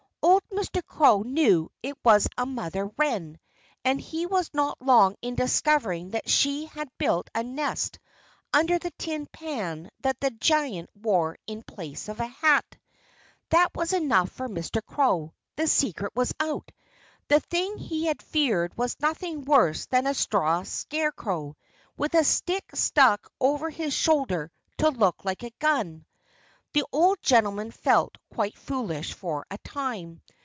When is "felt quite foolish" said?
27.71-29.13